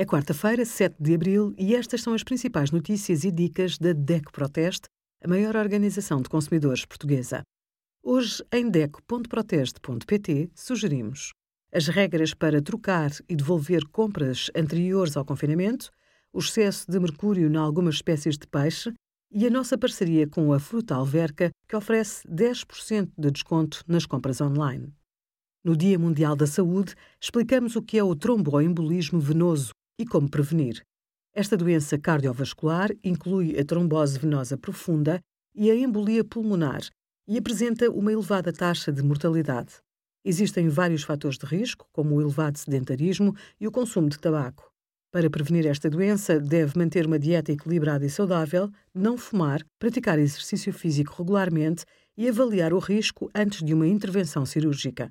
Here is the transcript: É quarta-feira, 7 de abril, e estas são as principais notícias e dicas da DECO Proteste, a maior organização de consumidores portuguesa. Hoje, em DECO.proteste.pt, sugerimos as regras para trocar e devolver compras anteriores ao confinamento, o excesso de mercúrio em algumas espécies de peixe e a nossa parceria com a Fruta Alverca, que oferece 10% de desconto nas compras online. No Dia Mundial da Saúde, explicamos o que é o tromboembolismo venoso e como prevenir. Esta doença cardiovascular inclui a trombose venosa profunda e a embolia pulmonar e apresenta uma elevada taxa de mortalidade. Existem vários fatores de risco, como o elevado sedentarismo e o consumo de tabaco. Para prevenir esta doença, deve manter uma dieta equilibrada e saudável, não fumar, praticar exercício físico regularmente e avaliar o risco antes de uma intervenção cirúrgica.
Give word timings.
É 0.00 0.04
quarta-feira, 0.06 0.64
7 0.64 0.94
de 1.00 1.12
abril, 1.12 1.52
e 1.58 1.74
estas 1.74 2.02
são 2.02 2.14
as 2.14 2.22
principais 2.22 2.70
notícias 2.70 3.24
e 3.24 3.32
dicas 3.32 3.76
da 3.78 3.92
DECO 3.92 4.30
Proteste, 4.30 4.86
a 5.20 5.26
maior 5.26 5.56
organização 5.56 6.22
de 6.22 6.28
consumidores 6.28 6.84
portuguesa. 6.84 7.42
Hoje, 8.00 8.44
em 8.52 8.70
DECO.proteste.pt, 8.70 10.52
sugerimos 10.54 11.32
as 11.72 11.88
regras 11.88 12.32
para 12.32 12.62
trocar 12.62 13.10
e 13.28 13.34
devolver 13.34 13.88
compras 13.88 14.52
anteriores 14.54 15.16
ao 15.16 15.24
confinamento, 15.24 15.90
o 16.32 16.38
excesso 16.38 16.88
de 16.88 17.00
mercúrio 17.00 17.48
em 17.48 17.56
algumas 17.56 17.96
espécies 17.96 18.38
de 18.38 18.46
peixe 18.46 18.94
e 19.32 19.48
a 19.48 19.50
nossa 19.50 19.76
parceria 19.76 20.28
com 20.28 20.52
a 20.52 20.60
Fruta 20.60 20.94
Alverca, 20.94 21.50
que 21.68 21.74
oferece 21.74 22.24
10% 22.28 23.10
de 23.18 23.32
desconto 23.32 23.82
nas 23.88 24.06
compras 24.06 24.40
online. 24.40 24.94
No 25.64 25.76
Dia 25.76 25.98
Mundial 25.98 26.36
da 26.36 26.46
Saúde, 26.46 26.94
explicamos 27.20 27.74
o 27.74 27.82
que 27.82 27.98
é 27.98 28.04
o 28.04 28.14
tromboembolismo 28.14 29.18
venoso 29.18 29.72
e 29.98 30.06
como 30.06 30.30
prevenir. 30.30 30.82
Esta 31.34 31.56
doença 31.56 31.98
cardiovascular 31.98 32.90
inclui 33.02 33.58
a 33.58 33.64
trombose 33.64 34.18
venosa 34.18 34.56
profunda 34.56 35.20
e 35.54 35.70
a 35.70 35.74
embolia 35.74 36.24
pulmonar 36.24 36.80
e 37.26 37.36
apresenta 37.36 37.90
uma 37.90 38.12
elevada 38.12 38.52
taxa 38.52 38.90
de 38.90 39.02
mortalidade. 39.02 39.74
Existem 40.24 40.68
vários 40.68 41.02
fatores 41.02 41.38
de 41.38 41.46
risco, 41.46 41.86
como 41.92 42.14
o 42.14 42.20
elevado 42.20 42.58
sedentarismo 42.58 43.34
e 43.60 43.66
o 43.66 43.70
consumo 43.70 44.08
de 44.08 44.18
tabaco. 44.18 44.70
Para 45.10 45.30
prevenir 45.30 45.66
esta 45.66 45.88
doença, 45.88 46.38
deve 46.38 46.78
manter 46.78 47.06
uma 47.06 47.18
dieta 47.18 47.50
equilibrada 47.50 48.04
e 48.04 48.10
saudável, 48.10 48.70
não 48.94 49.16
fumar, 49.16 49.64
praticar 49.78 50.18
exercício 50.18 50.72
físico 50.72 51.14
regularmente 51.16 51.84
e 52.16 52.28
avaliar 52.28 52.72
o 52.72 52.78
risco 52.78 53.30
antes 53.34 53.62
de 53.62 53.72
uma 53.72 53.86
intervenção 53.86 54.44
cirúrgica. 54.44 55.10